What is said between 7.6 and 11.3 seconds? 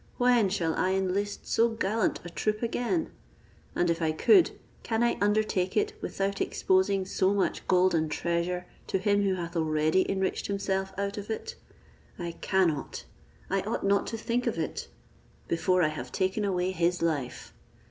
gold and treasure to him who hath already enriched himself out of